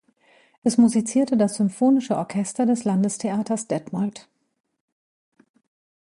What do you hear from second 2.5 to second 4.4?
des Landestheaters Detmold.